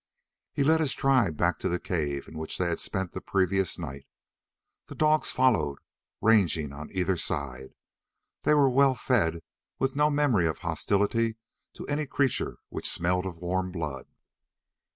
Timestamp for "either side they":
6.91-8.55